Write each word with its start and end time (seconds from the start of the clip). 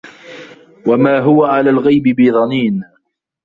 وَما 0.87 1.19
هُوَ 1.19 1.45
عَلَى 1.45 1.69
الغَيبِ 1.69 2.03
بِضَنينٍ 2.03 2.81